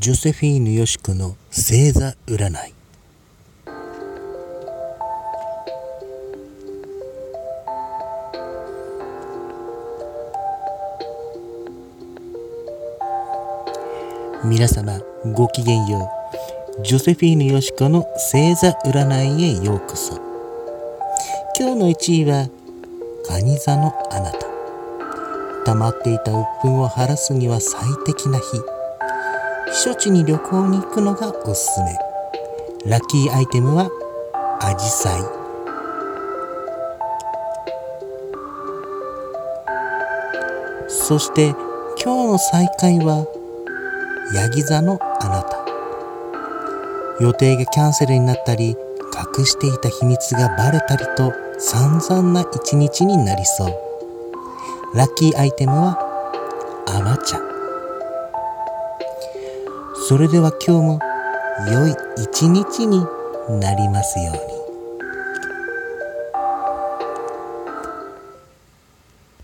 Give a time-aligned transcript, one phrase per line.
[0.00, 2.74] ジョセフィーヌ・ヨシコの星座占い。
[14.44, 15.00] 皆様
[15.34, 16.08] ごきげんよ
[16.78, 16.82] う。
[16.84, 20.14] ジョセフィーヌ・ヨシコの星座占いへようこそ。
[21.58, 22.48] 今日の1位は
[23.28, 24.46] 蟹座のあなた。
[25.64, 28.77] 溜まっていた鬱憤を晴らすには最適な日。
[29.68, 32.90] 避暑地に旅行に行くのがおすすめ。
[32.90, 33.90] ラッキーアイテムは
[34.62, 35.22] アジサイ。
[40.88, 41.54] そして
[42.02, 43.26] 今日の再会は
[44.34, 45.58] ヤギ座のあなた。
[47.20, 48.74] 予定がキャンセルになったり
[49.38, 54.96] 隠していた秘密がバレたりと散々な一日になりそう。
[54.96, 55.98] ラッキーアイテムは
[56.86, 57.57] 甘茶
[60.08, 61.00] それでは今日も
[61.70, 63.04] 良い一日に
[63.60, 64.57] なりますように。